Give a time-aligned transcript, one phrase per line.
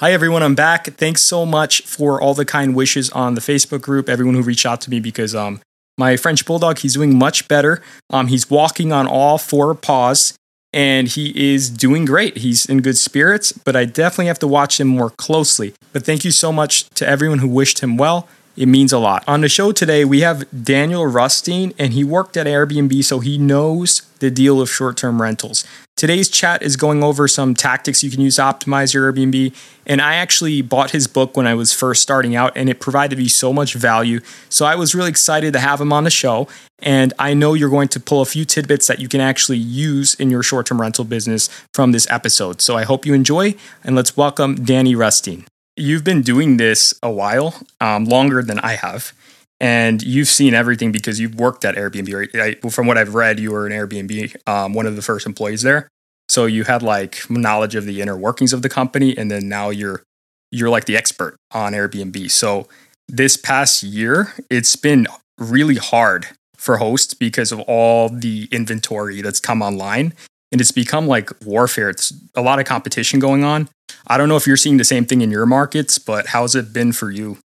[0.00, 0.42] Hi, everyone.
[0.42, 0.86] I'm back.
[0.86, 4.64] Thanks so much for all the kind wishes on the Facebook group, everyone who reached
[4.64, 5.60] out to me because um,
[5.98, 7.82] my French Bulldog, he's doing much better.
[8.08, 10.32] Um, he's walking on all four paws
[10.72, 12.38] and he is doing great.
[12.38, 15.74] He's in good spirits, but I definitely have to watch him more closely.
[15.92, 18.26] But thank you so much to everyone who wished him well.
[18.56, 19.22] It means a lot.
[19.28, 23.36] On the show today, we have Daniel Rusteen, and he worked at Airbnb, so he
[23.36, 25.64] knows the deal of short term rentals.
[26.00, 29.54] Today's chat is going over some tactics you can use to optimize your Airbnb.
[29.84, 33.18] And I actually bought his book when I was first starting out, and it provided
[33.18, 34.20] me so much value.
[34.48, 36.48] So I was really excited to have him on the show.
[36.78, 40.14] And I know you're going to pull a few tidbits that you can actually use
[40.14, 42.62] in your short term rental business from this episode.
[42.62, 45.44] So I hope you enjoy, and let's welcome Danny Rusteen
[45.80, 49.12] you've been doing this a while, um, longer than I have,
[49.60, 52.34] and you've seen everything because you've worked at Airbnb.
[52.34, 55.62] I, from what I've read, you were an Airbnb, um, one of the first employees
[55.62, 55.88] there.
[56.28, 59.70] So you had like knowledge of the inner workings of the company, and then now
[59.70, 60.02] you're
[60.50, 62.30] you're like the expert on Airbnb.
[62.30, 62.68] So
[63.08, 65.06] this past year, it's been
[65.38, 70.12] really hard for hosts because of all the inventory that's come online
[70.52, 71.88] and it's become like warfare.
[71.88, 73.68] It's a lot of competition going on.
[74.06, 76.72] I don't know if you're seeing the same thing in your markets, but how's it
[76.72, 77.38] been for you?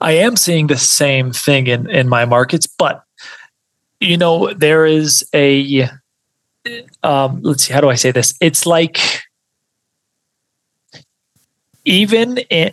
[0.00, 3.02] I am seeing the same thing in in my markets, but
[4.00, 5.88] you know there is a
[7.02, 8.34] um, let's see how do I say this?
[8.40, 9.22] It's like
[11.84, 12.72] even in,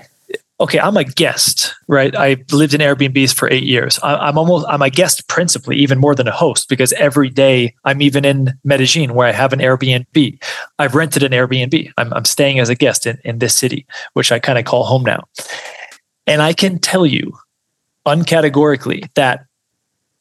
[0.59, 2.15] okay, I'm a guest, right?
[2.15, 3.99] I lived in Airbnbs for eight years.
[4.01, 7.75] I, am almost I'm a guest principally, even more than a host, because every day
[7.85, 10.43] I'm even in Medellin where I have an Airbnb.
[10.79, 11.91] I've rented an Airbnb.
[11.97, 14.83] I'm, I'm staying as a guest in, in this city, which I kind of call
[14.83, 15.23] home now.
[16.27, 17.33] And I can tell you
[18.05, 19.45] uncategorically that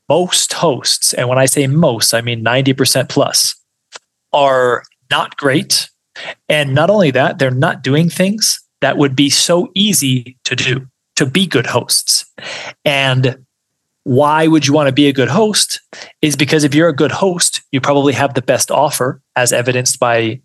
[0.08, 3.54] most hosts, and when I say most, I mean 90% plus,
[4.32, 5.88] are not great.
[6.48, 10.86] And not only that, they're not doing things that would be so easy to do
[11.16, 12.24] to be good hosts.
[12.84, 13.44] And
[14.04, 15.80] why would you want to be a good host?
[16.20, 20.00] Is because if you're a good host, you probably have the best offer, as evidenced
[20.00, 20.40] by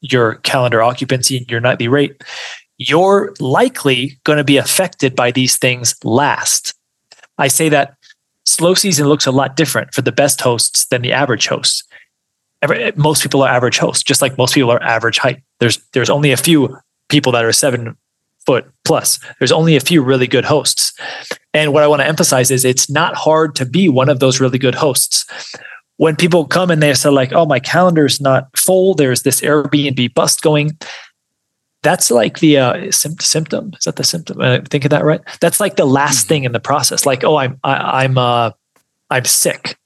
[0.00, 2.22] your calendar occupancy and your nightly rate.
[2.78, 6.74] You're likely going to be affected by these things last.
[7.38, 7.96] I say that
[8.44, 11.84] slow season looks a lot different for the best hosts than the average hosts.
[12.96, 15.42] most people are average hosts, just like most people are average height.
[15.60, 16.76] There's there's only a few
[17.08, 17.96] people that are seven
[18.46, 19.18] foot plus.
[19.38, 20.92] There's only a few really good hosts.
[21.52, 24.40] And what I want to emphasize is it's not hard to be one of those
[24.40, 25.24] really good hosts.
[25.96, 30.12] When people come and they say, like, oh, my calendar's not full, there's this Airbnb
[30.14, 30.76] bust going.
[31.84, 33.72] That's like the uh, symptom.
[33.78, 34.40] Is that the symptom?
[34.40, 35.20] I think of that right.
[35.40, 36.28] That's like the last mm-hmm.
[36.28, 37.06] thing in the process.
[37.06, 38.50] Like, oh, I'm I, I'm uh,
[39.10, 39.76] I'm sick.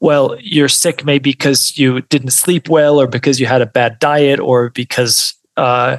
[0.00, 3.98] Well, you're sick maybe because you didn't sleep well, or because you had a bad
[4.00, 5.98] diet, or because uh,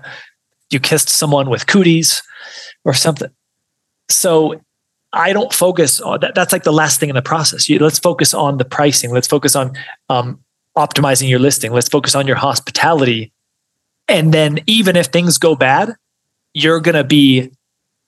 [0.70, 2.22] you kissed someone with cooties
[2.84, 3.32] or something.
[4.10, 4.62] So
[5.14, 6.36] I don't focus on that.
[6.36, 7.70] That's like the last thing in the process.
[7.70, 9.12] You, let's focus on the pricing.
[9.12, 9.72] Let's focus on
[10.10, 10.40] um,
[10.78, 11.72] optimizing your listing.
[11.72, 13.32] Let's focus on your hospitality.
[14.08, 15.96] And then, even if things go bad,
[16.54, 17.52] you're going to be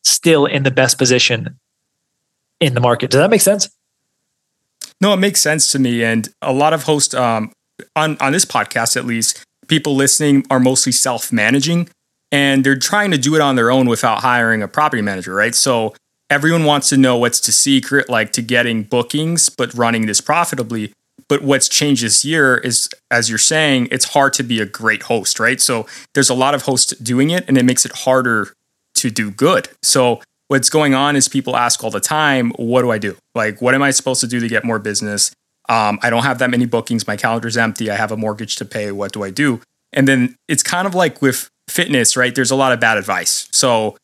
[0.03, 1.57] still in the best position
[2.59, 3.11] in the market.
[3.11, 3.69] Does that make sense?
[5.01, 6.03] No, it makes sense to me.
[6.03, 7.51] And a lot of hosts um,
[7.95, 11.89] on on this podcast, at least, people listening are mostly self managing
[12.31, 15.55] and they're trying to do it on their own without hiring a property manager, right?
[15.55, 15.93] So
[16.29, 20.93] everyone wants to know what's the secret like to getting bookings but running this profitably.
[21.27, 25.03] But what's changed this year is, as you're saying, it's hard to be a great
[25.03, 25.59] host, right?
[25.59, 28.53] So there's a lot of hosts doing it and it makes it harder
[28.95, 29.69] to do good.
[29.83, 33.17] So what's going on is people ask all the time, what do I do?
[33.35, 35.31] Like, what am I supposed to do to get more business?
[35.69, 37.07] Um, I don't have that many bookings.
[37.07, 37.91] My calendar's empty.
[37.91, 38.91] I have a mortgage to pay.
[38.91, 39.61] What do I do?
[39.91, 42.33] And then it's kind of like with fitness, right?
[42.33, 43.49] There's a lot of bad advice.
[43.51, 43.97] So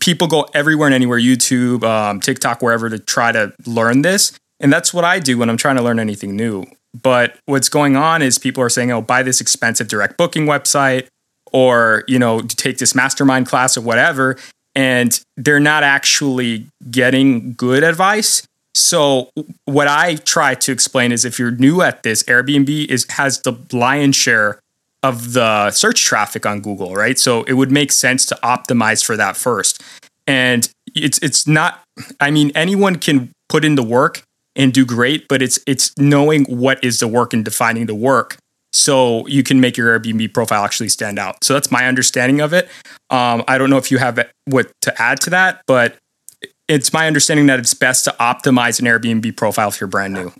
[0.00, 4.32] people go everywhere and anywhere, YouTube, um, TikTok, wherever, to try to learn this.
[4.62, 6.64] And that's what I do when I'm trying to learn anything new.
[7.00, 11.08] But what's going on is people are saying, oh, buy this expensive direct booking website
[11.52, 14.36] or, you know, take this mastermind class or whatever.
[14.74, 18.46] And they're not actually getting good advice.
[18.74, 19.30] So
[19.66, 23.54] what I try to explain is if you're new at this, Airbnb is has the
[23.72, 24.60] lion's share
[25.02, 27.18] of the search traffic on Google, right?
[27.18, 29.82] So it would make sense to optimize for that first.
[30.26, 31.82] And it's it's not
[32.20, 34.22] I mean anyone can put in the work
[34.56, 38.38] and do great, but it's it's knowing what is the work and defining the work
[38.72, 41.44] so you can make your Airbnb profile actually stand out.
[41.44, 42.68] So that's my understanding of it.
[43.10, 45.96] Um, I don't know if you have what to add to that, but
[46.68, 50.32] it's my understanding that it's best to optimize an Airbnb profile if you're brand new.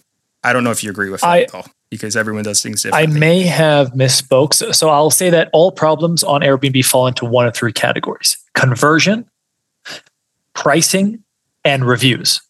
[0.44, 1.64] I don't know if you agree with that I, though.
[1.90, 3.16] because everyone does things differently.
[3.16, 4.54] I may have misspoke.
[4.54, 8.38] So, so I'll say that all problems on Airbnb fall into one of three categories
[8.54, 9.28] conversion,
[10.54, 11.22] pricing,
[11.64, 12.40] and reviews.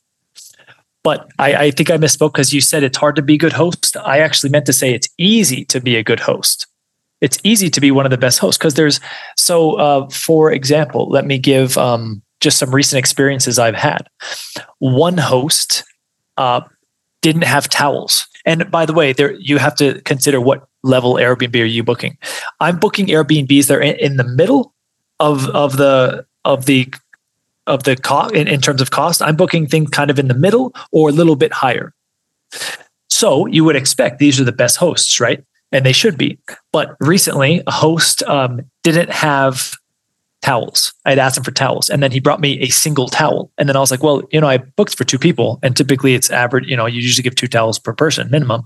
[1.04, 3.52] But I, I think I misspoke because you said it's hard to be a good
[3.52, 3.96] host.
[3.96, 6.66] I actually meant to say it's easy to be a good host.
[7.20, 9.00] It's easy to be one of the best hosts because there's
[9.36, 9.74] so.
[9.74, 14.08] Uh, for example, let me give um, just some recent experiences I've had.
[14.78, 15.84] One host
[16.36, 16.62] uh,
[17.20, 21.62] didn't have towels, and by the way, there you have to consider what level Airbnb
[21.62, 22.18] are you booking.
[22.58, 24.74] I'm booking Airbnbs that are in, in the middle
[25.20, 26.92] of of the of the
[27.66, 29.22] of the cost in, in terms of cost.
[29.22, 31.94] I'm booking things kind of in the middle or a little bit higher.
[33.08, 35.44] So you would expect these are the best hosts, right?
[35.70, 36.38] And they should be.
[36.72, 39.74] But recently, a host um, didn't have
[40.42, 40.92] towels.
[41.04, 43.50] I had asked him for towels, and then he brought me a single towel.
[43.56, 46.14] And then I was like, well, you know, I booked for two people, and typically
[46.14, 46.66] it's average.
[46.66, 48.64] You know, you usually give two towels per person minimum.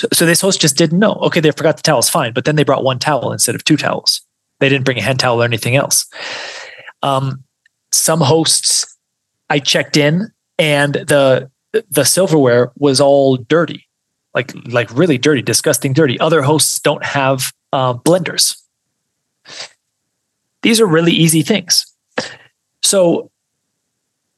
[0.00, 1.14] So, so this host just didn't know.
[1.22, 2.32] Okay, they forgot the towels, fine.
[2.32, 4.20] But then they brought one towel instead of two towels.
[4.60, 6.06] They didn't bring a hand towel or anything else.
[7.02, 7.44] Um,
[7.92, 8.86] some hosts,
[9.48, 11.50] I checked in, and the
[11.90, 13.86] the silverware was all dirty,
[14.34, 16.18] like like really dirty, disgusting, dirty.
[16.20, 18.56] Other hosts don't have uh, blenders.
[20.62, 21.86] These are really easy things.
[22.82, 23.30] So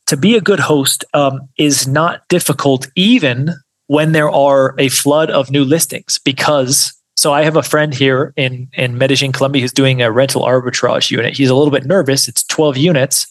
[0.06, 3.55] to be a good host um, is not difficult, even
[3.87, 8.32] when there are a flood of new listings, because so I have a friend here
[8.37, 11.37] in in Medellin, Colombia, who's doing a rental arbitrage unit.
[11.37, 12.29] He's a little bit nervous.
[12.29, 13.26] It's 12 units,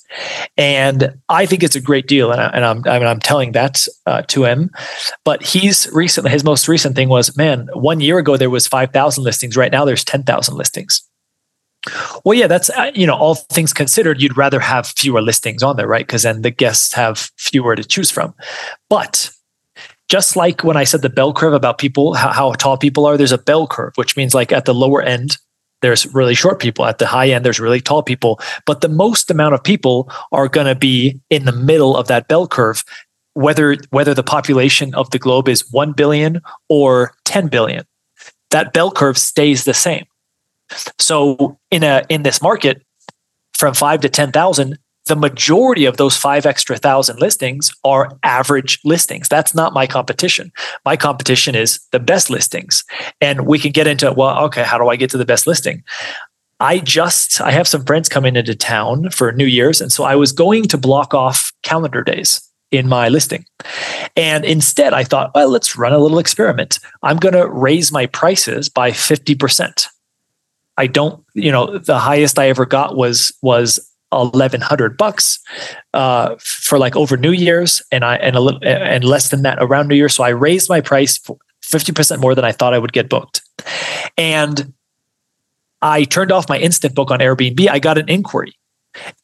[0.57, 3.53] and I think it's a great deal, and, I, and I'm I mean, I'm telling
[3.53, 4.71] that uh, to him.
[5.23, 9.23] But he's recently his most recent thing was, man, one year ago there was 5,000
[9.23, 9.55] listings.
[9.55, 11.01] Right now there's 10,000 listings.
[12.25, 15.77] Well, yeah, that's uh, you know all things considered, you'd rather have fewer listings on
[15.77, 16.05] there, right?
[16.05, 18.33] Because then the guests have fewer to choose from.
[18.89, 19.31] But
[20.07, 23.17] just like when I said the bell curve about people, how, how tall people are,
[23.17, 25.37] there's a bell curve, which means like at the lower end,
[25.81, 26.85] there's really short people.
[26.85, 28.39] At the high end, there's really tall people.
[28.65, 32.27] But the most amount of people are going to be in the middle of that
[32.27, 32.83] bell curve,
[33.33, 37.85] whether whether the population of the globe is 1 billion or 10 billion.
[38.51, 40.05] That bell curve stays the same.
[40.99, 42.81] So in a in this market,
[43.53, 44.77] from five to 10,000,
[45.07, 49.27] the majority of those five extra thousand listings are average listings.
[49.27, 50.51] That's not my competition.
[50.85, 52.83] My competition is the best listings.
[53.19, 55.83] And we can get into, well, okay, how do I get to the best listing?
[56.59, 59.79] I just, I have some friends coming into town for New Year's.
[59.79, 63.45] And so I was going to block off calendar days in my listing.
[64.15, 66.79] And instead, I thought, well, let's run a little experiment.
[67.03, 69.87] I'm going to raise my prices by 50%.
[70.77, 73.79] I don't, you know, the highest I ever got was was
[74.11, 75.39] eleven hundred bucks
[75.93, 79.57] uh, for like over New Year's, and I and a little and less than that
[79.61, 80.09] around New Year.
[80.09, 81.19] So I raised my price
[81.61, 83.41] fifty percent more than I thought I would get booked,
[84.17, 84.73] and
[85.81, 87.67] I turned off my instant book on Airbnb.
[87.69, 88.53] I got an inquiry.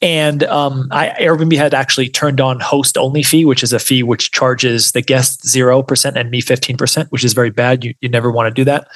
[0.01, 4.03] And um, I, Airbnb had actually turned on host only fee, which is a fee
[4.03, 7.83] which charges the guest 0% and me 15%, which is very bad.
[7.83, 8.87] You, you never want to do that.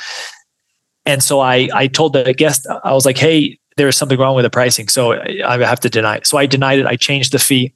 [1.05, 4.35] And so I, I told the guest, I was like, hey, there is something wrong
[4.35, 4.87] with the pricing.
[4.89, 6.27] So I have to deny it.
[6.27, 6.85] So I denied it.
[6.85, 7.73] I changed the fee.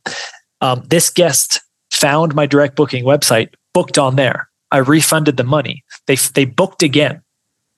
[0.60, 1.62] Um, this guest
[1.92, 4.50] found my direct booking website, booked on there.
[4.72, 5.84] I refunded the money.
[6.08, 7.22] They, they booked again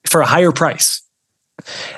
[0.08, 1.02] for a higher price.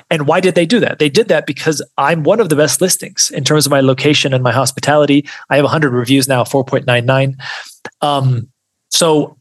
[0.10, 1.00] And why did they do that?
[1.00, 4.34] They did that because I'm one of the best listings in terms of my location
[4.34, 5.28] and my hospitality.
[5.50, 7.36] I have 100 reviews now, 4.99.
[8.02, 8.50] Um,
[8.90, 9.38] so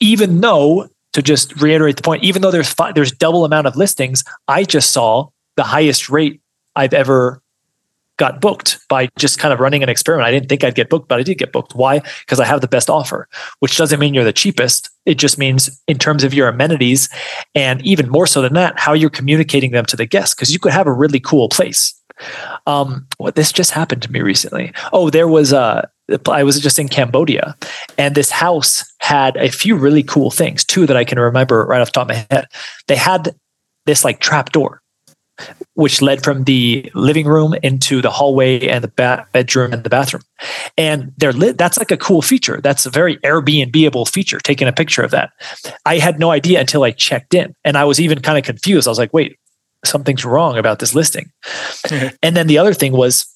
[0.00, 3.76] even though, to just reiterate the point, even though there's five, there's double amount of
[3.76, 5.28] listings, I just saw
[5.60, 6.40] the highest rate
[6.74, 7.42] I've ever
[8.16, 10.26] got booked by just kind of running an experiment.
[10.26, 11.74] I didn't think I'd get booked, but I did get booked.
[11.74, 12.00] Why?
[12.20, 14.88] Because I have the best offer, which doesn't mean you're the cheapest.
[15.04, 17.10] It just means in terms of your amenities
[17.54, 20.34] and even more so than that, how you're communicating them to the guests.
[20.34, 21.94] Because you could have a really cool place.
[22.66, 24.72] Um, what this just happened to me recently.
[24.94, 25.90] Oh, there was a
[26.26, 27.54] I was just in Cambodia,
[27.98, 30.64] and this house had a few really cool things.
[30.64, 32.46] Two that I can remember right off the top of my head.
[32.88, 33.34] They had
[33.84, 34.80] this like trap door
[35.74, 39.90] which led from the living room into the hallway and the ba- bedroom and the
[39.90, 40.22] bathroom.
[40.76, 41.58] And they're lit.
[41.58, 42.60] That's like a cool feature.
[42.60, 44.38] That's a very Airbnb-able feature.
[44.40, 45.30] Taking a picture of that,
[45.86, 48.86] I had no idea until I checked in, and I was even kind of confused.
[48.86, 49.38] I was like, "Wait,
[49.84, 51.30] something's wrong about this listing."
[52.22, 53.26] and then the other thing was,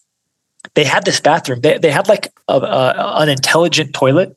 [0.74, 1.60] they had this bathroom.
[1.60, 4.36] They they had like a, a, an intelligent toilet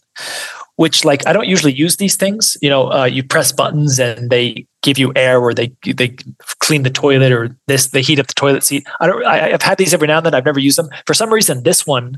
[0.77, 2.57] which like I don't usually use these things.
[2.61, 6.15] You know, uh, you press buttons and they give you air, or they they
[6.59, 8.87] clean the toilet, or this they heat up the toilet seat.
[8.99, 9.25] I don't.
[9.25, 10.33] I, have had these every now and then.
[10.33, 11.63] I've never used them for some reason.
[11.63, 12.17] This one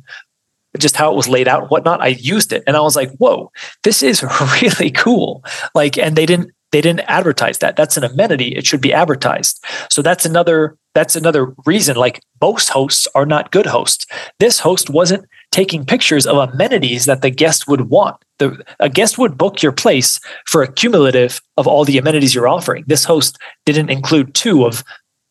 [0.77, 3.11] just how it was laid out and whatnot, I used it and I was like,
[3.13, 3.51] whoa,
[3.83, 4.23] this is
[4.61, 5.43] really cool.
[5.73, 7.75] Like, and they didn't they didn't advertise that.
[7.75, 8.49] That's an amenity.
[8.49, 9.63] It should be advertised.
[9.89, 11.95] So that's another that's another reason.
[11.95, 14.05] Like most hosts are not good hosts.
[14.39, 18.17] This host wasn't taking pictures of amenities that the guest would want.
[18.37, 22.49] The, a guest would book your place for a cumulative of all the amenities you're
[22.49, 22.83] offering.
[22.85, 24.83] This host didn't include two of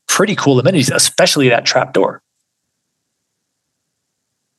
[0.08, 2.22] pretty cool amenities, especially that trap door.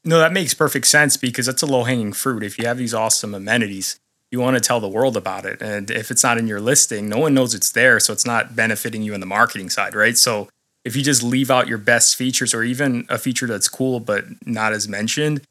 [0.06, 2.44] No, that makes perfect sense because that's a low hanging fruit.
[2.44, 4.00] If you have these awesome amenities,
[4.32, 5.60] you want to tell the world about it.
[5.60, 8.00] And if it's not in your listing, no one knows it's there.
[8.00, 10.16] So it's not benefiting you on the marketing side, right?
[10.16, 10.50] So
[10.86, 14.26] if you just leave out your best features or even a feature that's cool but
[14.46, 15.42] not as mentioned,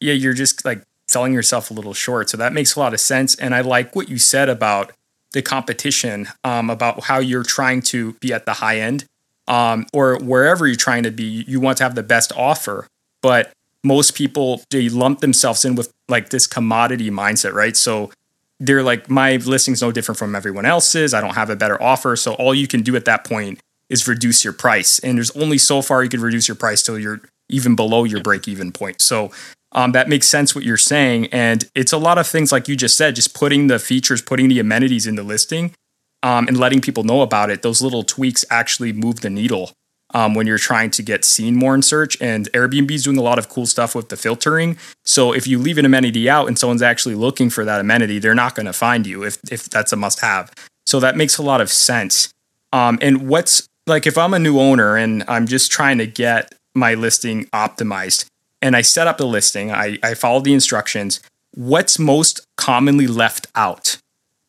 [0.00, 2.28] yeah, you're just like selling yourself a little short.
[2.28, 3.34] So that makes a lot of sense.
[3.36, 4.92] And I like what you said about
[5.32, 9.04] the competition, um, about how you're trying to be at the high end
[9.48, 11.44] um, or wherever you're trying to be.
[11.46, 12.86] You want to have the best offer,
[13.22, 13.52] but
[13.84, 17.76] most people they lump themselves in with like this commodity mindset, right?
[17.76, 18.10] So
[18.58, 21.14] they're like, my listing's no different from everyone else's.
[21.14, 22.16] I don't have a better offer.
[22.16, 24.98] So all you can do at that point is reduce your price.
[24.98, 28.20] And there's only so far you can reduce your price till you're even below your
[28.20, 29.00] break even point.
[29.00, 29.30] So
[29.72, 31.26] um, that makes sense what you're saying.
[31.26, 34.48] And it's a lot of things like you just said, just putting the features, putting
[34.48, 35.74] the amenities in the listing
[36.22, 37.62] um, and letting people know about it.
[37.62, 39.72] Those little tweaks actually move the needle
[40.14, 42.20] um, when you're trying to get seen more in search.
[42.20, 44.78] And Airbnb is doing a lot of cool stuff with the filtering.
[45.04, 48.34] So if you leave an amenity out and someone's actually looking for that amenity, they're
[48.34, 50.52] not going to find you if, if that's a must have.
[50.86, 52.32] So that makes a lot of sense.
[52.72, 56.54] Um, and what's like if I'm a new owner and I'm just trying to get
[56.74, 58.26] my listing optimized
[58.60, 61.20] and I set up the listing, I, I follow the instructions,
[61.54, 63.98] what's most commonly left out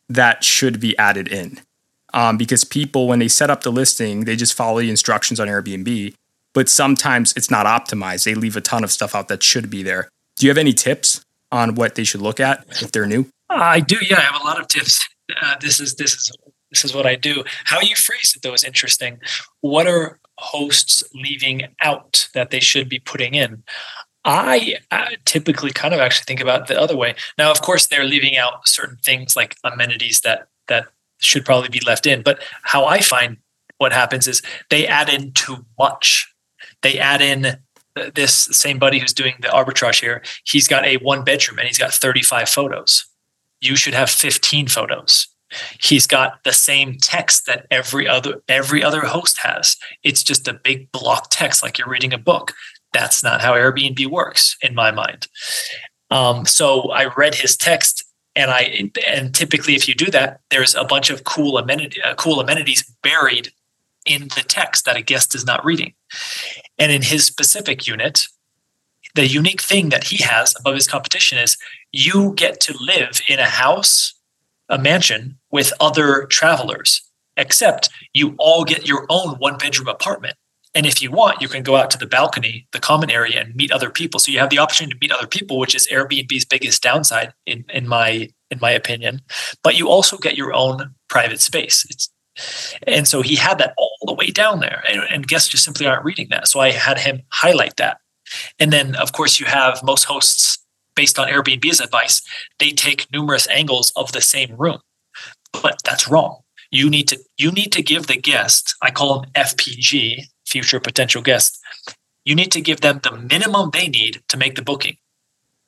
[0.08, 1.60] that should be added in?
[2.14, 5.48] um, because people, when they set up the listing, they just follow the instructions on
[5.48, 6.14] Airbnb.
[6.54, 8.24] But sometimes it's not optimized.
[8.24, 10.08] They leave a ton of stuff out that should be there.
[10.36, 13.26] Do you have any tips on what they should look at if they're new?
[13.50, 13.96] I do.
[14.00, 15.06] Yeah, I have a lot of tips.
[15.40, 16.32] Uh, this is this is
[16.70, 17.44] this is what I do.
[17.64, 19.20] How you phrase it though is interesting.
[19.60, 23.62] What are hosts leaving out that they should be putting in?
[24.24, 27.14] I uh, typically kind of actually think about the other way.
[27.38, 31.80] Now, of course, they're leaving out certain things like amenities that that should probably be
[31.80, 32.22] left in.
[32.22, 33.38] But how I find
[33.78, 36.32] what happens is they add in too much.
[36.82, 37.58] They add in
[38.14, 40.22] this same buddy who's doing the arbitrage here.
[40.44, 43.06] He's got a one bedroom and he's got 35 photos.
[43.60, 45.27] You should have 15 photos.
[45.80, 49.76] He's got the same text that every other every other host has.
[50.02, 52.54] It's just a big block text like you're reading a book.
[52.92, 55.28] That's not how Airbnb works in my mind.
[56.10, 60.74] Um, so I read his text and I and typically if you do that, there's
[60.74, 63.50] a bunch of cool amenity, uh, cool amenities buried
[64.06, 65.92] in the text that a guest is not reading.
[66.78, 68.26] And in his specific unit,
[69.14, 71.56] the unique thing that he has above his competition is
[71.92, 74.14] you get to live in a house,
[74.68, 77.02] a mansion with other travelers,
[77.36, 80.34] except you all get your own one bedroom apartment.
[80.74, 83.54] And if you want, you can go out to the balcony, the common area, and
[83.56, 84.20] meet other people.
[84.20, 87.64] So you have the opportunity to meet other people, which is Airbnb's biggest downside, in
[87.70, 89.22] in my in my opinion.
[89.62, 91.86] But you also get your own private space.
[91.88, 92.10] It's
[92.86, 95.86] and so he had that all the way down there, and, and guests just simply
[95.86, 96.48] aren't reading that.
[96.48, 97.98] So I had him highlight that.
[98.58, 100.58] And then, of course, you have most hosts,
[100.94, 102.22] based on Airbnb's advice,
[102.58, 104.78] they take numerous angles of the same room,
[105.52, 106.40] but that's wrong.
[106.70, 111.22] You need to you need to give the guest, I call them FPG, future potential
[111.22, 111.58] guest,
[112.24, 114.96] you need to give them the minimum they need to make the booking.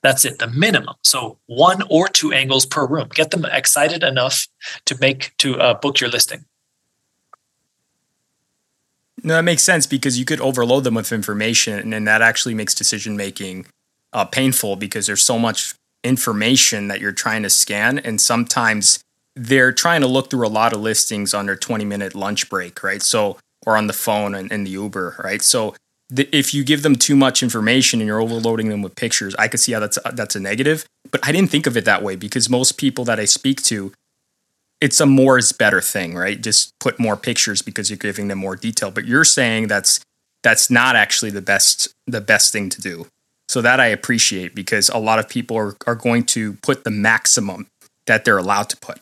[0.03, 0.95] That's it, the minimum.
[1.05, 3.09] So one or two angles per room.
[3.15, 4.47] Get them excited enough
[4.87, 6.45] to make to uh, book your listing.
[9.23, 12.75] No, that makes sense because you could overload them with information, and that actually makes
[12.75, 13.67] decision making
[14.13, 19.01] uh, painful because there's so much information that you're trying to scan, and sometimes
[19.37, 22.83] they're trying to look through a lot of listings on their 20 minute lunch break,
[22.83, 23.03] right?
[23.03, 25.43] So or on the phone and in the Uber, right?
[25.43, 25.75] So
[26.09, 29.49] the, if you give them too much information and you're overloading them with pictures, I
[29.49, 30.85] could see how that's a, that's a negative.
[31.11, 33.93] But I didn't think of it that way because most people that I speak to,
[34.81, 36.41] it's a more is better thing, right?
[36.41, 38.91] Just put more pictures because you're giving them more detail.
[38.91, 40.01] But you're saying that's
[40.43, 43.07] that's not actually the best the best thing to do.
[43.49, 46.91] So that I appreciate because a lot of people are, are going to put the
[46.91, 47.67] maximum
[48.07, 49.01] that they're allowed to put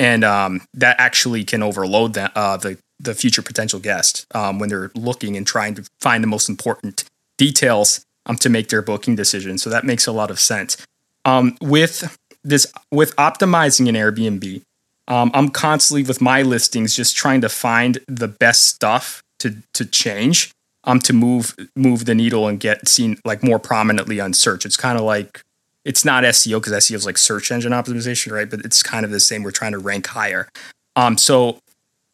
[0.00, 4.68] and um, that actually can overload the, uh, the the future potential guest um, when
[4.68, 7.04] they're looking and trying to find the most important
[7.38, 9.56] details um, to make their booking decision.
[9.56, 10.76] So that makes a lot of sense.
[11.24, 14.62] Um, with this, with optimizing an Airbnb,
[15.08, 19.84] um, I'm constantly with my listings just trying to find the best stuff to to
[19.84, 20.50] change
[20.84, 24.64] um to move move the needle and get seen like more prominently on search.
[24.64, 25.42] It's kind of like
[25.84, 28.48] it's not SEO because SEO is like search engine optimization, right?
[28.48, 29.42] But it's kind of the same.
[29.42, 30.48] We're trying to rank higher.
[30.96, 31.58] Um, so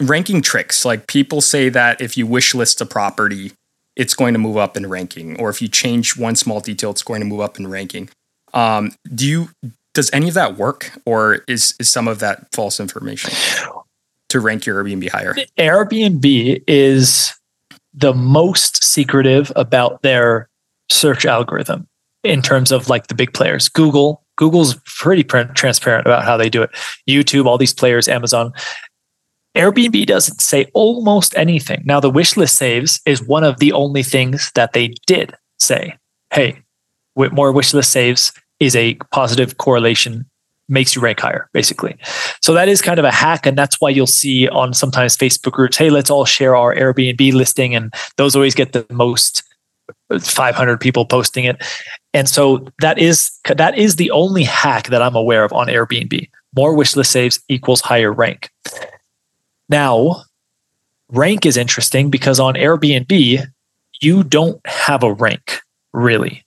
[0.00, 3.52] ranking tricks, like people say that if you wish list a property,
[3.96, 7.02] it's going to move up in ranking, or if you change one small detail, it's
[7.02, 8.08] going to move up in ranking.
[8.52, 9.48] Um, do you
[9.94, 13.32] does any of that work, or is is some of that false information
[14.28, 15.34] to rank your Airbnb higher?
[15.58, 17.34] Airbnb is
[17.94, 20.48] the most secretive about their
[20.90, 21.88] search algorithm
[22.26, 23.68] in terms of like the big players.
[23.68, 26.70] Google, Google's pretty transparent about how they do it.
[27.08, 28.52] YouTube, all these players, Amazon.
[29.56, 31.82] Airbnb doesn't say almost anything.
[31.86, 35.96] Now, the wish list saves is one of the only things that they did say.
[36.30, 36.62] Hey,
[37.14, 40.26] with more wish list saves is a positive correlation
[40.68, 41.96] makes you rank higher, basically.
[42.42, 43.46] So that is kind of a hack.
[43.46, 47.32] And that's why you'll see on sometimes Facebook groups, hey, let's all share our Airbnb
[47.32, 47.74] listing.
[47.74, 49.42] And those always get the most
[50.20, 51.62] 500 people posting it.
[52.14, 56.28] And so that is that is the only hack that I'm aware of on Airbnb.
[56.54, 58.50] More wishlist saves equals higher rank.
[59.68, 60.22] Now,
[61.10, 63.46] rank is interesting because on Airbnb,
[64.00, 65.60] you don't have a rank
[65.92, 66.44] really.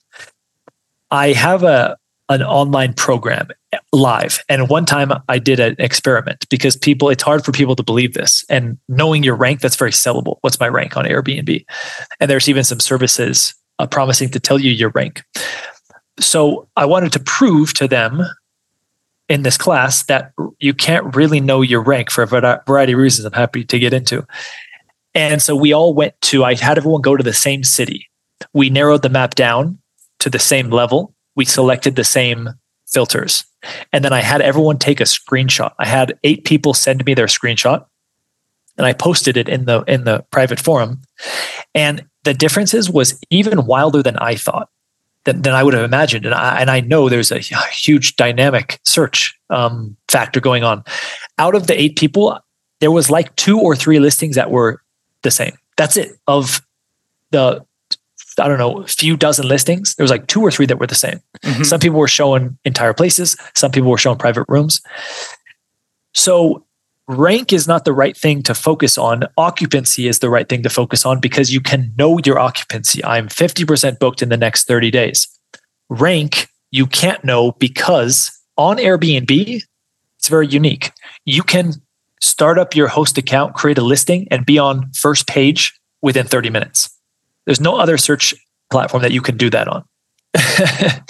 [1.10, 1.96] I have a
[2.28, 3.48] an online program
[3.92, 4.42] live.
[4.48, 8.14] And one time I did an experiment because people, it's hard for people to believe
[8.14, 8.44] this.
[8.48, 10.38] And knowing your rank, that's very sellable.
[10.40, 11.64] What's my rank on Airbnb?
[12.18, 15.22] And there's even some services uh, promising to tell you your rank.
[16.18, 18.22] So I wanted to prove to them
[19.28, 23.24] in this class that you can't really know your rank for a variety of reasons
[23.24, 24.26] I'm happy to get into.
[25.14, 28.08] And so we all went to, I had everyone go to the same city.
[28.52, 29.78] We narrowed the map down
[30.18, 32.50] to the same level we selected the same
[32.92, 33.44] filters.
[33.92, 35.72] And then I had everyone take a screenshot.
[35.78, 37.84] I had eight people send me their screenshot
[38.76, 41.02] and I posted it in the in the private forum.
[41.74, 44.68] And the differences was even wilder than I thought,
[45.24, 46.26] than, than I would have imagined.
[46.26, 50.84] And I, and I know there's a huge dynamic search um, factor going on.
[51.38, 52.38] Out of the eight people,
[52.80, 54.82] there was like two or three listings that were
[55.22, 55.56] the same.
[55.76, 56.12] That's it.
[56.26, 56.62] Of
[57.30, 57.64] the
[58.38, 59.94] I don't know, a few dozen listings.
[59.94, 61.20] There was like two or three that were the same.
[61.42, 61.64] Mm-hmm.
[61.64, 64.80] Some people were showing entire places, some people were showing private rooms.
[66.14, 66.64] So
[67.08, 69.24] rank is not the right thing to focus on.
[69.36, 73.04] Occupancy is the right thing to focus on because you can know your occupancy.
[73.04, 75.26] I'm 50% booked in the next 30 days.
[75.88, 79.62] Rank, you can't know because on Airbnb,
[80.18, 80.92] it's very unique.
[81.24, 81.74] You can
[82.20, 86.50] start up your host account, create a listing, and be on first page within 30
[86.50, 86.90] minutes.
[87.46, 88.34] There's no other search
[88.70, 89.84] platform that you can do that on.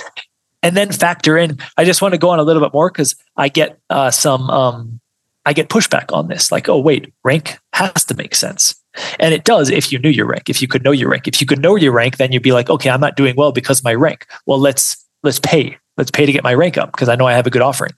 [0.63, 3.15] and then factor in, I just want to go on a little bit more because
[3.37, 5.01] I get uh, some, um,
[5.45, 6.53] I get pushback on this.
[6.53, 8.75] Like, oh, wait, rank has to make sense.
[9.19, 11.29] And it does if you knew your rank, if you could know your rank.
[11.29, 13.53] If you could know your rank, then you'd be like, okay, I'm not doing well
[13.53, 14.27] because my rank.
[14.47, 15.79] Well, let's let's pay.
[15.97, 17.93] Let's pay to get my rank up because I know I have a good offering.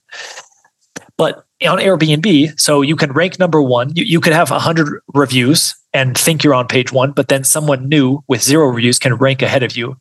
[1.16, 3.94] But on Airbnb, so you can rank number one.
[3.94, 7.88] You, you could have 100 reviews and think you're on page one, but then someone
[7.88, 9.96] new with zero reviews can rank ahead of you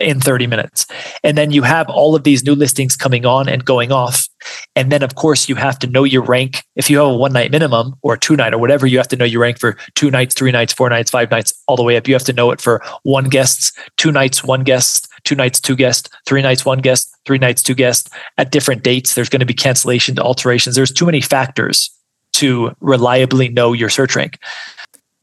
[0.00, 0.86] in 30 minutes.
[1.22, 4.28] And then you have all of these new listings coming on and going off.
[4.74, 6.64] And then, of course, you have to know your rank.
[6.74, 9.16] If you have a one night minimum or two night or whatever, you have to
[9.16, 11.96] know your rank for two nights, three nights, four nights, five nights, all the way
[11.96, 12.08] up.
[12.08, 15.76] You have to know it for one guests, two nights, one guest, two nights, two
[15.76, 19.14] guests, three nights, one guest, three nights, two guests at different dates.
[19.14, 20.76] There's going to be cancellation, to alterations.
[20.76, 21.90] There's too many factors
[22.32, 24.38] to reliably know your search rank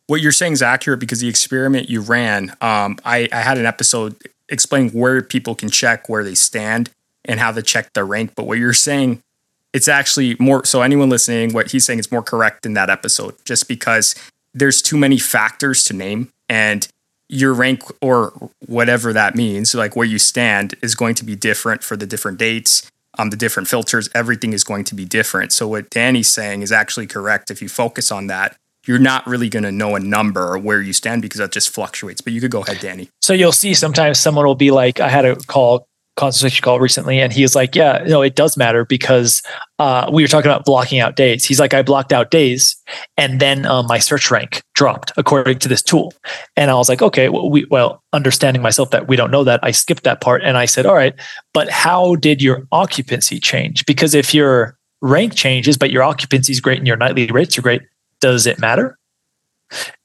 [0.08, 3.66] what you're saying is accurate because the experiment you ran, um, I, I, had an
[3.66, 4.16] episode
[4.49, 6.89] explaining where people can check where they stand
[7.25, 8.33] and how to check their rank.
[8.36, 9.21] But what you're saying,
[9.73, 13.36] it's actually more so anyone listening, what he's saying is more correct in that episode,
[13.45, 14.15] just because
[14.53, 16.88] there's too many factors to name and
[17.29, 21.83] your rank or whatever that means, like where you stand, is going to be different
[21.83, 22.89] for the different dates.
[23.19, 25.51] Um, the different filters, everything is going to be different.
[25.51, 27.49] So what Danny's saying is actually correct.
[27.49, 28.55] If you focus on that,
[28.88, 31.69] you're not really going to know a number or where you stand because that just
[31.69, 32.21] fluctuates.
[32.21, 33.10] But you could go ahead, Danny.
[33.21, 37.19] So you'll see sometimes someone will be like, I had a call consultation call recently
[37.19, 39.43] and he's like yeah no it does matter because
[39.78, 42.76] uh, we were talking about blocking out days he's like i blocked out days
[43.17, 46.12] and then um, my search rank dropped according to this tool
[46.56, 49.60] and i was like okay well, we, well understanding myself that we don't know that
[49.62, 51.13] i skipped that part and i said all right
[51.54, 56.60] but how did your occupancy change because if your rank changes but your occupancy is
[56.60, 57.84] great and your nightly rates are great
[58.19, 58.97] does it matter?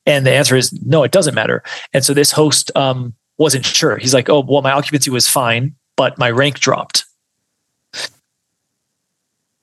[0.06, 1.62] And the answer is no, it doesn't matter.
[1.92, 3.96] And so this host um, wasn't sure.
[3.98, 7.04] He's like, oh, well, my occupancy was fine, but my rank dropped.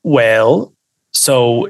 [0.03, 0.73] Well,
[1.11, 1.69] so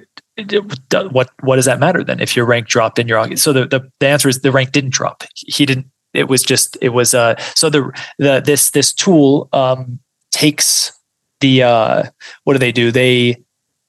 [1.12, 3.92] what what does that matter then if your rank dropped in your so the, the,
[4.00, 7.36] the answer is the rank didn't drop he didn't it was just it was uh
[7.56, 10.00] so the the this this tool um
[10.32, 10.94] takes
[11.42, 12.04] the uh
[12.44, 13.36] what do they do they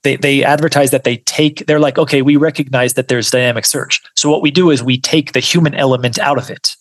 [0.03, 4.01] they they advertise that they take they're like okay we recognize that there's dynamic search.
[4.17, 6.75] So what we do is we take the human element out of it.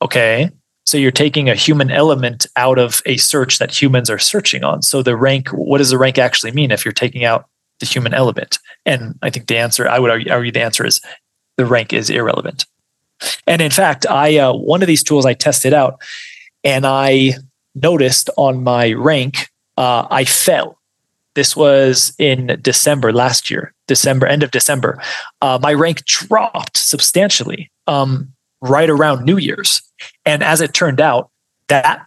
[0.00, 0.50] Okay?
[0.84, 4.82] So you're taking a human element out of a search that humans are searching on.
[4.82, 7.46] So the rank what does the rank actually mean if you're taking out
[7.80, 8.58] the human element?
[8.86, 11.00] And i think the answer i would argue, argue the answer is
[11.56, 12.64] the rank is irrelevant.
[13.46, 16.00] And in fact i uh, one of these tools i tested out
[16.64, 17.34] and i
[17.74, 20.78] noticed on my rank uh, i fell
[21.34, 25.00] this was in December last year, December, end of December.
[25.40, 29.82] Uh, my rank dropped substantially um, right around New Year's.
[30.24, 31.30] And as it turned out,
[31.68, 32.06] that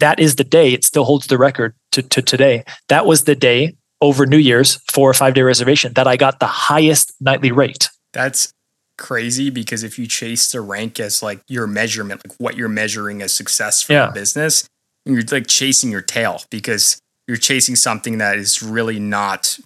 [0.00, 2.64] that is the day, it still holds the record to, to today.
[2.88, 6.40] That was the day over New Year's, four or five day reservation, that I got
[6.40, 7.88] the highest nightly rate.
[8.12, 8.52] That's
[8.98, 13.22] crazy because if you chase the rank as like your measurement, like what you're measuring
[13.22, 14.10] as success for yeah.
[14.10, 14.68] business,
[15.04, 19.58] you're like chasing your tail because you're chasing something that is really not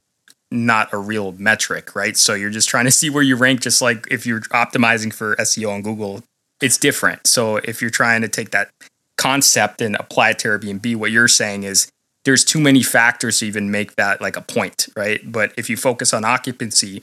[0.50, 2.16] not a real metric, right?
[2.16, 5.36] So you're just trying to see where you rank just like if you're optimizing for
[5.36, 6.22] SEO on Google,
[6.62, 7.26] it's different.
[7.26, 8.70] So if you're trying to take that
[9.16, 11.90] concept and apply it to Airbnb, what you're saying is
[12.24, 15.20] there's too many factors to even make that like a point, right?
[15.30, 17.02] But if you focus on occupancy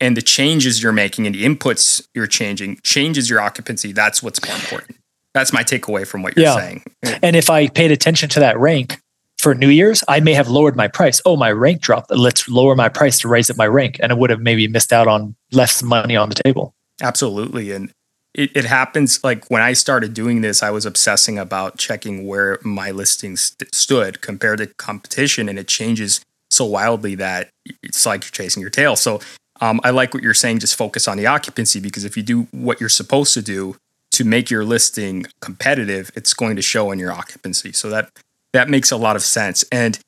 [0.00, 4.44] and the changes you're making and the inputs you're changing changes your occupancy, that's what's
[4.44, 4.98] more important.
[5.32, 6.56] That's my takeaway from what you're yeah.
[6.56, 6.84] saying.
[7.22, 9.00] And if I paid attention to that rank,
[9.44, 11.20] for New Year's, I may have lowered my price.
[11.26, 12.10] Oh, my rank dropped.
[12.10, 13.98] Let's lower my price to raise up my rank.
[14.00, 16.74] And I would have maybe missed out on less money on the table.
[17.02, 17.70] Absolutely.
[17.70, 17.92] And
[18.32, 22.58] it, it happens like when I started doing this, I was obsessing about checking where
[22.64, 25.50] my listings st- stood compared to competition.
[25.50, 27.50] And it changes so wildly that
[27.82, 28.96] it's like you're chasing your tail.
[28.96, 29.20] So
[29.60, 32.48] um, I like what you're saying, just focus on the occupancy because if you do
[32.50, 33.76] what you're supposed to do
[34.12, 37.72] to make your listing competitive, it's going to show in your occupancy.
[37.72, 38.08] So that
[38.54, 39.64] that makes a lot of sense.
[39.70, 39.98] And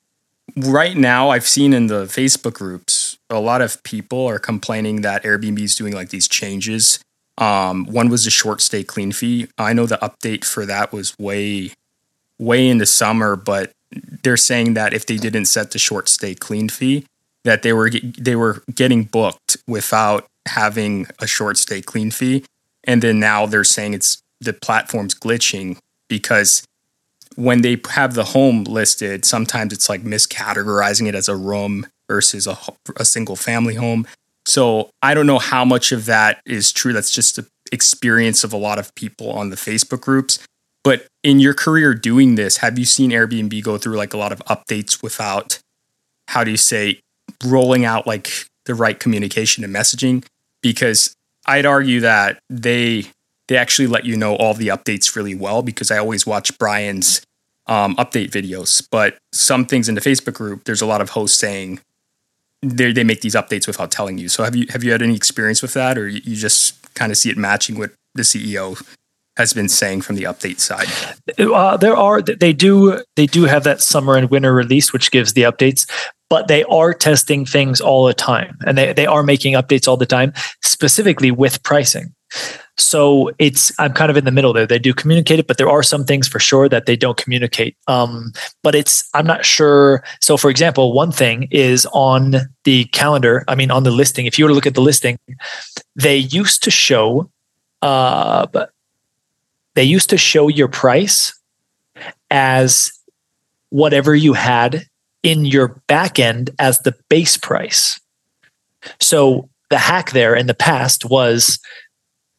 [0.56, 5.24] right now, I've seen in the Facebook groups, a lot of people are complaining that
[5.24, 7.00] Airbnb is doing like these changes.
[7.38, 9.48] Um, one was the short stay clean fee.
[9.58, 11.72] I know the update for that was way,
[12.38, 13.72] way in the summer, but
[14.22, 17.04] they're saying that if they didn't set the short stay clean fee,
[17.44, 22.44] that they were they were getting booked without having a short stay clean fee,
[22.84, 25.78] and then now they're saying it's the platform's glitching
[26.08, 26.64] because
[27.36, 32.46] when they have the home listed, sometimes it's like miscategorizing it as a room versus
[32.46, 32.56] a,
[32.96, 34.06] a single family home.
[34.46, 36.92] So I don't know how much of that is true.
[36.92, 40.38] That's just the experience of a lot of people on the Facebook groups.
[40.84, 44.30] But in your career doing this, have you seen Airbnb go through like a lot
[44.30, 45.58] of updates without,
[46.28, 47.00] how do you say,
[47.44, 50.24] rolling out like the right communication and messaging?
[50.62, 51.12] Because
[51.44, 53.06] I'd argue that they
[53.48, 57.22] they actually let you know all the updates really well because I always watch Brian's
[57.66, 58.86] um, update videos.
[58.90, 61.80] But some things in the Facebook group, there's a lot of hosts saying
[62.62, 64.28] they they make these updates without telling you.
[64.28, 67.18] So have you have you had any experience with that, or you just kind of
[67.18, 68.82] see it matching what the CEO
[69.36, 70.88] has been saying from the update side?
[71.38, 75.34] Uh, there are they do they do have that summer and winter release, which gives
[75.34, 75.88] the updates.
[76.28, 79.96] But they are testing things all the time, and they, they are making updates all
[79.96, 82.14] the time, specifically with pricing.
[82.78, 84.66] So it's I'm kind of in the middle there.
[84.66, 87.76] They do communicate it, but there are some things for sure that they don't communicate.
[87.86, 90.04] Um, but it's I'm not sure.
[90.20, 92.34] So for example, one thing is on
[92.64, 93.44] the calendar.
[93.48, 94.26] I mean, on the listing.
[94.26, 95.18] If you were to look at the listing,
[95.94, 97.30] they used to show,
[97.80, 98.46] uh,
[99.74, 101.32] they used to show your price
[102.30, 102.92] as
[103.70, 104.86] whatever you had
[105.22, 107.98] in your back end as the base price.
[109.00, 111.58] So the hack there in the past was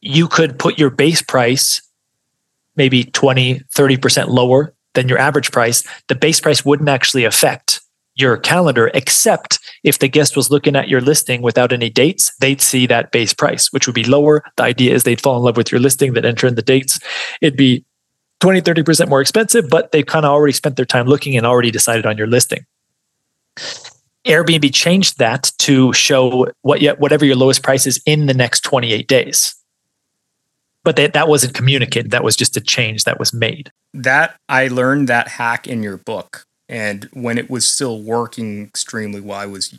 [0.00, 1.82] you could put your base price
[2.78, 5.84] maybe 20, 30% lower than your average price.
[6.06, 7.80] The base price wouldn't actually affect
[8.14, 12.62] your calendar, except if the guest was looking at your listing without any dates, they'd
[12.62, 14.42] see that base price, which would be lower.
[14.56, 16.98] The idea is they'd fall in love with your listing, they'd enter in the dates.
[17.40, 17.84] It'd be
[18.40, 21.70] 20, 30% more expensive, but they've kind of already spent their time looking and already
[21.70, 22.64] decided on your listing.
[24.24, 29.06] Airbnb changed that to show what whatever your lowest price is in the next 28
[29.06, 29.57] days
[30.88, 32.12] but that wasn't communicated.
[32.12, 33.70] That was just a change that was made.
[33.92, 39.20] That I learned that hack in your book, and when it was still working extremely
[39.20, 39.78] well, I was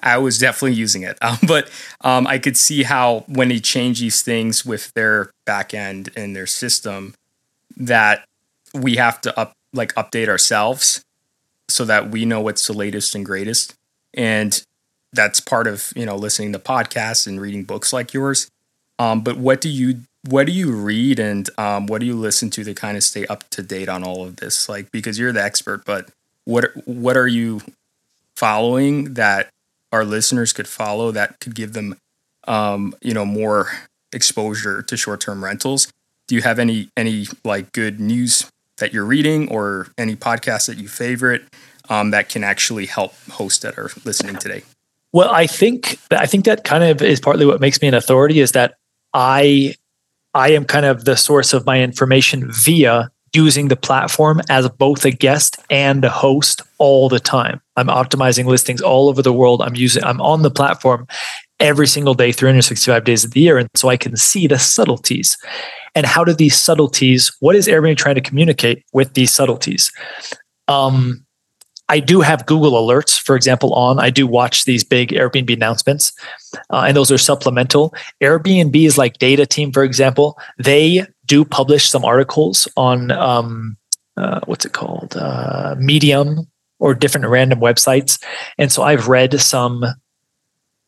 [0.00, 1.16] I was definitely using it.
[1.22, 6.10] Um, but um, I could see how when they change these things with their backend
[6.16, 7.14] and their system,
[7.76, 8.24] that
[8.74, 11.02] we have to up like update ourselves
[11.68, 13.74] so that we know what's the latest and greatest.
[14.12, 14.60] And
[15.12, 18.48] that's part of you know listening to podcasts and reading books like yours.
[18.98, 22.50] Um, but what do you what do you read and um, what do you listen
[22.50, 24.68] to to kind of stay up to date on all of this?
[24.68, 26.10] Like because you're the expert, but
[26.44, 27.60] what what are you
[28.36, 29.48] following that
[29.92, 31.96] our listeners could follow that could give them
[32.46, 33.70] um, you know more
[34.12, 35.92] exposure to short term rentals?
[36.26, 40.78] Do you have any any like good news that you're reading or any podcasts that
[40.78, 41.42] you favorite
[41.88, 44.62] um, that can actually help hosts that are listening today?
[45.12, 48.40] Well, I think I think that kind of is partly what makes me an authority
[48.40, 48.74] is that
[49.14, 49.74] I
[50.38, 55.04] I am kind of the source of my information via using the platform as both
[55.04, 57.60] a guest and a host all the time.
[57.74, 59.62] I'm optimizing listings all over the world.
[59.62, 61.08] I'm using I'm on the platform
[61.58, 65.36] every single day 365 days of the year and so I can see the subtleties.
[65.96, 69.90] And how do these subtleties what is Airbnb trying to communicate with these subtleties?
[70.68, 71.26] Um
[71.88, 73.98] I do have Google alerts, for example, on.
[73.98, 76.12] I do watch these big Airbnb announcements,
[76.70, 77.94] uh, and those are supplemental.
[78.20, 80.38] Airbnb is like Data Team, for example.
[80.58, 83.76] They do publish some articles on um,
[84.16, 86.46] uh, what's it called, uh, Medium
[86.80, 88.22] or different random websites,
[88.56, 89.84] and so I've read some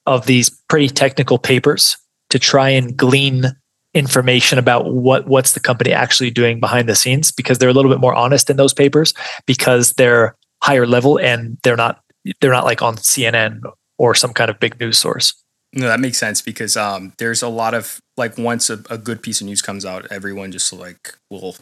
[0.07, 1.97] of these pretty technical papers
[2.31, 3.45] to try and glean
[3.93, 7.91] information about what what's the company actually doing behind the scenes because they're a little
[7.91, 9.13] bit more honest in those papers
[9.47, 12.03] because they're higher level and they're not
[12.41, 13.61] they're not like on CNN
[13.99, 15.35] or some kind of big news source.
[15.73, 19.23] No, that makes sense because um, there's a lot of like once a, a, good
[19.23, 21.57] piece of news comes out, everyone just like will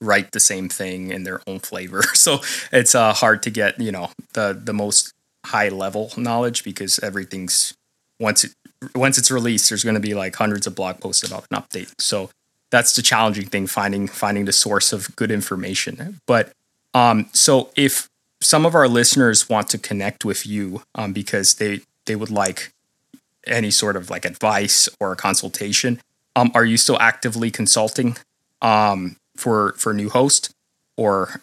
[0.00, 2.02] write the same thing in their own flavor.
[2.14, 2.40] So
[2.72, 5.12] it's uh, hard to get you know the the most
[5.46, 7.74] high level knowledge because everything's
[8.20, 8.52] once it
[8.94, 11.92] once it's released, there's going to be like hundreds of blog posts about an update.
[11.98, 12.30] So
[12.70, 16.20] that's the challenging thing finding finding the source of good information.
[16.26, 16.52] But
[16.94, 18.08] um, so if
[18.40, 22.72] some of our listeners want to connect with you um, because they they would like
[23.46, 26.00] any sort of like advice or consultation.
[26.36, 28.16] Um, are you still actively consulting
[28.60, 30.54] um, for for new host,
[30.96, 31.42] or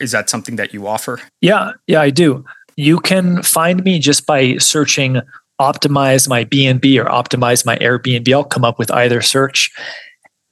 [0.00, 1.20] is that something that you offer?
[1.40, 2.44] Yeah, yeah, I do.
[2.76, 5.20] You can find me just by searching
[5.60, 8.32] optimize my BNB or optimize my Airbnb.
[8.32, 9.70] I'll come up with either search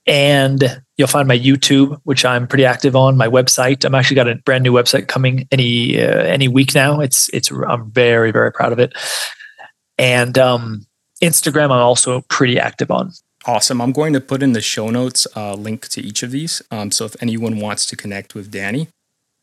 [0.07, 3.17] and you'll find my YouTube, which I'm pretty active on.
[3.17, 7.01] My website, I'm actually got a brand new website coming any uh, any week now.
[7.01, 8.93] It's it's I'm very very proud of it.
[10.03, 10.87] And um,
[11.23, 13.13] Instagram, I'm also pretty active on.
[13.47, 13.81] Awesome.
[13.81, 16.61] I'm going to put in the show notes a link to each of these.
[16.73, 18.89] Um, so if anyone wants to connect with Danny,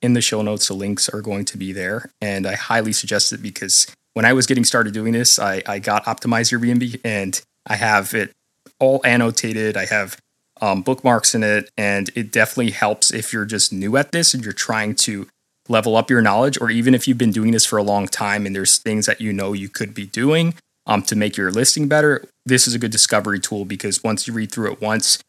[0.02, 2.10] in the show notes, the links are going to be there.
[2.22, 5.80] And I highly suggest it because when I was getting started doing this, I, I
[5.80, 8.32] got Optimize Airbnb and I have it
[8.80, 9.78] all annotated.
[9.78, 10.18] I have
[10.62, 14.44] um, bookmarks in it, and it definitely helps if you're just new at this and
[14.44, 15.28] you're trying to
[15.70, 18.46] level up your knowledge, or even if you've been doing this for a long time
[18.46, 20.54] and there's things that you know you could be doing
[20.86, 22.26] um, to make your listing better.
[22.46, 25.20] This is a good discovery tool because once you read through it once,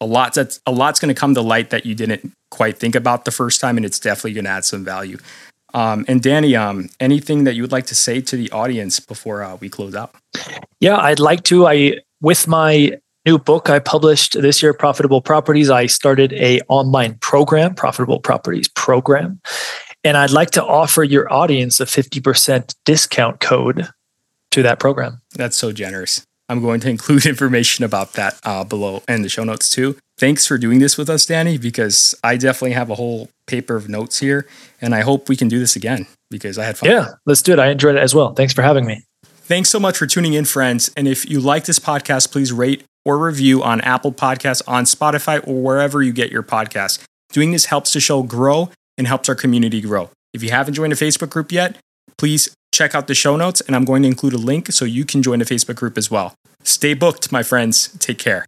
[0.00, 2.94] a lot that's a lot's going to come to light that you didn't quite think
[2.94, 5.18] about the first time, and it's definitely going to add some value.
[5.74, 9.42] Um, and Danny, um, anything that you would like to say to the audience before
[9.42, 10.14] uh, we close out?
[10.80, 11.66] Yeah, I'd like to.
[11.66, 15.70] I with my new book I published this year, Profitable Properties.
[15.70, 19.40] I started a online program, Profitable Properties program,
[20.04, 23.88] and I'd like to offer your audience a 50% discount code
[24.50, 25.20] to that program.
[25.34, 26.24] That's so generous.
[26.48, 29.96] I'm going to include information about that uh, below in the show notes too.
[30.18, 33.88] Thanks for doing this with us, Danny, because I definitely have a whole paper of
[33.88, 34.46] notes here,
[34.80, 36.90] and I hope we can do this again because I had fun.
[36.90, 37.58] Yeah, let's do it.
[37.58, 38.34] I enjoyed it as well.
[38.34, 39.02] Thanks for having me.
[39.24, 40.90] Thanks so much for tuning in, friends.
[40.96, 45.46] And if you like this podcast, please rate or review on Apple Podcasts, on Spotify,
[45.48, 47.02] or wherever you get your podcasts.
[47.32, 50.10] Doing this helps the show grow and helps our community grow.
[50.34, 51.76] If you haven't joined a Facebook group yet,
[52.18, 55.06] please check out the show notes, and I'm going to include a link so you
[55.06, 56.34] can join the Facebook group as well.
[56.64, 57.88] Stay booked, my friends.
[57.98, 58.44] Take care.